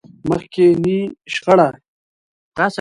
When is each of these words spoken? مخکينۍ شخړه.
مخکينۍ 0.29 0.99
شخړه. 1.33 1.69